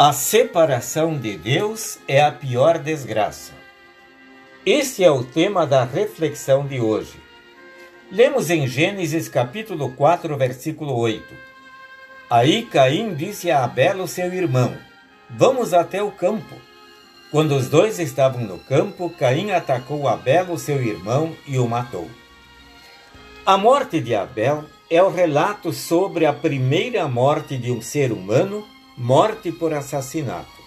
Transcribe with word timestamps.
A 0.00 0.12
separação 0.12 1.18
de 1.18 1.36
Deus 1.36 1.98
é 2.06 2.22
a 2.22 2.30
pior 2.30 2.78
desgraça. 2.78 3.50
Esse 4.64 5.02
é 5.02 5.10
o 5.10 5.24
tema 5.24 5.66
da 5.66 5.82
reflexão 5.82 6.64
de 6.64 6.78
hoje. 6.80 7.20
Lemos 8.08 8.48
em 8.48 8.64
Gênesis 8.68 9.28
capítulo 9.28 9.90
4, 9.90 10.36
versículo 10.36 10.96
8. 10.96 11.24
Aí 12.30 12.62
Caim 12.66 13.12
disse 13.12 13.50
a 13.50 13.64
Abel, 13.64 14.06
seu 14.06 14.32
irmão: 14.32 14.78
Vamos 15.28 15.74
até 15.74 16.00
o 16.00 16.12
campo. 16.12 16.54
Quando 17.32 17.56
os 17.56 17.68
dois 17.68 17.98
estavam 17.98 18.42
no 18.42 18.60
campo, 18.60 19.10
Caim 19.10 19.50
atacou 19.50 20.06
Abel, 20.06 20.56
seu 20.58 20.80
irmão, 20.80 21.34
e 21.44 21.58
o 21.58 21.66
matou. 21.66 22.08
A 23.44 23.58
morte 23.58 24.00
de 24.00 24.14
Abel 24.14 24.64
é 24.88 25.02
o 25.02 25.10
relato 25.10 25.72
sobre 25.72 26.24
a 26.24 26.32
primeira 26.32 27.08
morte 27.08 27.58
de 27.58 27.72
um 27.72 27.82
ser 27.82 28.12
humano 28.12 28.64
morte 28.98 29.52
por 29.52 29.72
assassinato. 29.72 30.58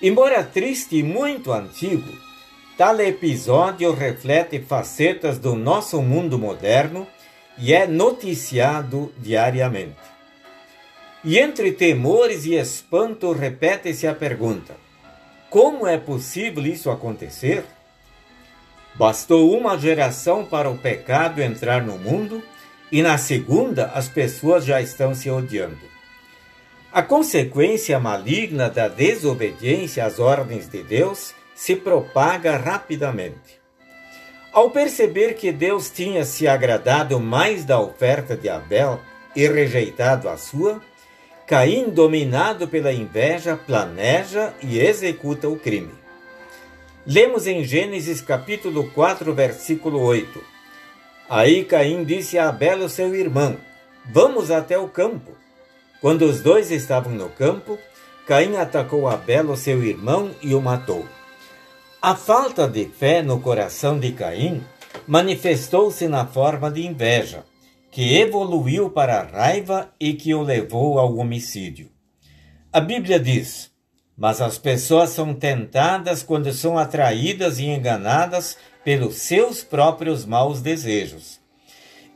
Embora 0.00 0.44
triste 0.44 0.96
e 0.96 1.02
muito 1.02 1.52
antigo, 1.52 2.12
tal 2.76 3.00
episódio 3.00 3.94
reflete 3.94 4.60
facetas 4.60 5.38
do 5.38 5.54
nosso 5.54 6.02
mundo 6.02 6.38
moderno 6.38 7.06
e 7.56 7.72
é 7.72 7.86
noticiado 7.86 9.12
diariamente. 9.18 9.96
E 11.24 11.38
entre 11.38 11.72
temores 11.72 12.44
e 12.44 12.54
espanto 12.54 13.32
repete-se 13.32 14.06
a 14.06 14.14
pergunta: 14.14 14.74
como 15.48 15.86
é 15.86 15.96
possível 15.96 16.66
isso 16.66 16.90
acontecer? 16.90 17.64
Bastou 18.94 19.56
uma 19.56 19.78
geração 19.78 20.44
para 20.44 20.68
o 20.68 20.76
pecado 20.76 21.40
entrar 21.40 21.82
no 21.82 21.96
mundo 21.96 22.42
e 22.90 23.00
na 23.00 23.16
segunda 23.16 23.86
as 23.94 24.08
pessoas 24.08 24.66
já 24.66 24.82
estão 24.82 25.14
se 25.14 25.30
odiando. 25.30 25.91
A 26.92 27.02
consequência 27.02 27.98
maligna 27.98 28.68
da 28.68 28.86
desobediência 28.86 30.04
às 30.04 30.18
ordens 30.18 30.68
de 30.68 30.82
Deus 30.82 31.34
se 31.54 31.74
propaga 31.74 32.58
rapidamente. 32.58 33.62
Ao 34.52 34.68
perceber 34.68 35.32
que 35.32 35.50
Deus 35.50 35.88
tinha 35.88 36.22
se 36.26 36.46
agradado 36.46 37.18
mais 37.18 37.64
da 37.64 37.80
oferta 37.80 38.36
de 38.36 38.50
Abel 38.50 39.00
e 39.34 39.48
rejeitado 39.48 40.28
a 40.28 40.36
sua, 40.36 40.82
Caim, 41.46 41.88
dominado 41.88 42.68
pela 42.68 42.92
inveja, 42.92 43.56
planeja 43.56 44.52
e 44.62 44.78
executa 44.78 45.48
o 45.48 45.58
crime. 45.58 45.94
Lemos 47.06 47.46
em 47.46 47.64
Gênesis 47.64 48.20
capítulo 48.20 48.90
4, 48.90 49.32
versículo 49.32 49.98
8. 49.98 50.44
Aí 51.30 51.64
Caim 51.64 52.04
disse 52.04 52.38
a 52.38 52.50
Abel, 52.50 52.86
seu 52.90 53.14
irmão: 53.14 53.56
Vamos 54.04 54.50
até 54.50 54.78
o 54.78 54.88
campo. 54.88 55.32
Quando 56.02 56.22
os 56.22 56.40
dois 56.40 56.72
estavam 56.72 57.12
no 57.12 57.28
campo, 57.28 57.78
Caim 58.26 58.56
atacou 58.56 59.06
Abel, 59.06 59.56
seu 59.56 59.84
irmão, 59.84 60.32
e 60.42 60.52
o 60.52 60.60
matou. 60.60 61.06
A 62.02 62.16
falta 62.16 62.66
de 62.66 62.86
fé 62.86 63.22
no 63.22 63.38
coração 63.38 64.00
de 64.00 64.10
Caim 64.10 64.64
manifestou-se 65.06 66.08
na 66.08 66.26
forma 66.26 66.68
de 66.72 66.84
inveja, 66.84 67.44
que 67.92 68.16
evoluiu 68.16 68.90
para 68.90 69.20
a 69.20 69.22
raiva 69.22 69.92
e 70.00 70.12
que 70.14 70.34
o 70.34 70.42
levou 70.42 70.98
ao 70.98 71.16
homicídio. 71.16 71.88
A 72.72 72.80
Bíblia 72.80 73.20
diz: 73.20 73.70
Mas 74.16 74.40
as 74.40 74.58
pessoas 74.58 75.10
são 75.10 75.32
tentadas 75.32 76.24
quando 76.24 76.52
são 76.52 76.76
atraídas 76.76 77.60
e 77.60 77.66
enganadas 77.66 78.58
pelos 78.82 79.18
seus 79.18 79.62
próprios 79.62 80.26
maus 80.26 80.60
desejos. 80.60 81.38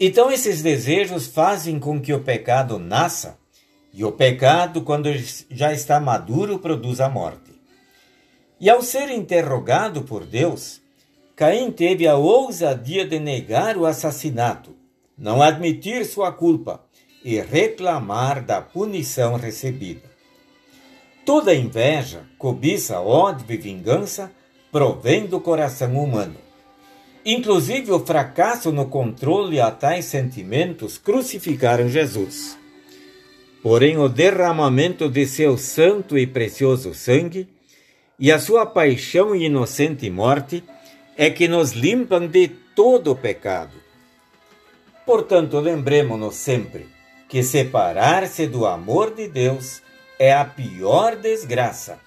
Então, 0.01 0.29
esses 0.29 0.61
desejos 0.61 1.29
fazem 1.29 1.79
com 1.79 2.01
que 2.01 2.13
o 2.13 2.25
pecado 2.25 2.81
nasça 2.81 3.39
e 3.93 4.05
o 4.05 4.13
pecado, 4.13 4.83
quando 4.83 5.09
já 5.51 5.73
está 5.73 5.99
maduro, 5.99 6.59
produz 6.59 7.01
a 7.01 7.09
morte. 7.09 7.53
E 8.61 8.71
ao 8.71 8.83
ser 8.83 9.11
interrogado 9.11 10.03
por 10.03 10.25
Deus, 10.25 10.81
Caim 11.35 11.71
teve 11.71 12.07
a 12.07 12.17
ousadia 12.17 13.07
de 13.07 13.19
negar 13.19 13.77
o 13.77 13.85
assassinato, 13.85 14.75
não 15.17 15.43
admitir 15.43 16.05
sua 16.07 16.33
culpa 16.33 16.83
e 17.25 17.41
reclamar 17.41 18.45
da 18.45 18.63
punição 18.63 19.37
recebida. 19.37 20.03
Toda 21.25 21.55
inveja, 21.55 22.23
cobiça, 22.39 23.01
ódio 23.01 23.47
e 23.49 23.57
vingança 23.57 24.31
provém 24.71 25.27
do 25.27 25.41
coração 25.41 25.99
humano. 25.99 26.37
Inclusive 27.25 27.91
o 27.91 27.99
fracasso 27.99 28.71
no 28.71 28.87
controle 28.87 29.61
a 29.61 29.71
tais 29.71 30.05
sentimentos 30.05 30.97
crucificaram 30.97 31.89
Jesus. 31.89 32.57
Porém, 33.63 33.99
o 33.99 34.09
derramamento 34.09 35.09
de 35.09 35.27
seu 35.27 35.59
santo 35.59 36.17
e 36.17 36.27
precioso 36.27 36.95
sangue 36.95 37.49
e 38.19 38.31
a 38.31 38.39
sua 38.39 38.65
paixão 38.65 39.35
e 39.35 39.47
inocente 39.47 40.09
morte 40.09 40.63
é 41.17 41.31
que 41.31 41.49
nos 41.49 41.73
limpam 41.73 42.27
de 42.27 42.49
todo 42.49 43.13
o 43.13 43.17
pecado. 43.17 43.73
Portanto, 45.05 45.59
lembremos-nos 45.59 46.35
sempre 46.35 46.87
que 47.29 47.43
separar-se 47.43 48.47
do 48.47 48.67
amor 48.67 49.15
de 49.15 49.29
Deus 49.29 49.83
é 50.19 50.33
a 50.33 50.45
pior 50.45 51.17
desgraça 51.17 51.99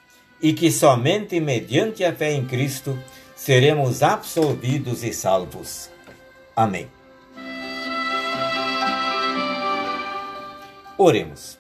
e 0.42 0.54
que 0.54 0.72
somente 0.72 1.40
mediante 1.40 2.04
a 2.04 2.14
fé 2.14 2.34
em 2.34 2.46
Cristo 2.46 2.98
seremos 3.36 4.04
absolvidos 4.04 5.04
e 5.04 5.14
salvos. 5.14 5.90
Amém. 6.56 6.99
Oremos. 11.02 11.58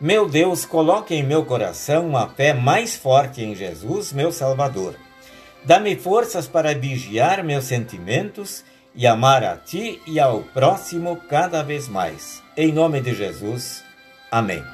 Meu 0.00 0.26
Deus, 0.26 0.64
coloque 0.64 1.14
em 1.14 1.22
meu 1.22 1.44
coração 1.44 2.08
uma 2.08 2.26
fé 2.26 2.54
mais 2.54 2.96
forte 2.96 3.44
em 3.44 3.54
Jesus, 3.54 4.14
meu 4.14 4.32
Salvador. 4.32 4.94
Dá-me 5.62 5.94
forças 5.94 6.48
para 6.48 6.74
vigiar 6.74 7.44
meus 7.44 7.66
sentimentos 7.66 8.64
e 8.94 9.06
amar 9.06 9.44
a 9.44 9.58
Ti 9.58 10.00
e 10.06 10.18
ao 10.18 10.40
próximo 10.40 11.16
cada 11.28 11.62
vez 11.62 11.86
mais. 11.86 12.42
Em 12.56 12.72
nome 12.72 13.02
de 13.02 13.14
Jesus. 13.14 13.84
Amém. 14.30 14.64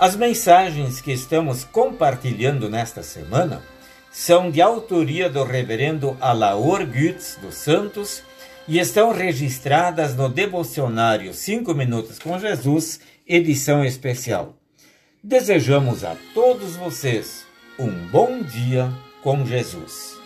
As 0.00 0.16
mensagens 0.16 1.00
que 1.00 1.12
estamos 1.12 1.62
compartilhando 1.62 2.68
nesta 2.68 3.04
semana 3.04 3.62
são 4.10 4.50
de 4.50 4.60
autoria 4.60 5.30
do 5.30 5.44
reverendo 5.44 6.16
Alaor 6.20 6.84
Gütz 6.84 7.38
dos 7.40 7.54
Santos 7.54 8.26
e 8.68 8.78
estão 8.78 9.12
registradas 9.12 10.14
no 10.14 10.28
devocionário 10.28 11.32
5 11.32 11.72
Minutos 11.74 12.18
com 12.18 12.38
Jesus, 12.38 13.00
edição 13.26 13.82
especial. 13.82 14.54
Desejamos 15.24 16.04
a 16.04 16.14
todos 16.34 16.76
vocês 16.76 17.46
um 17.78 17.90
bom 18.08 18.42
dia 18.42 18.92
com 19.22 19.44
Jesus. 19.46 20.17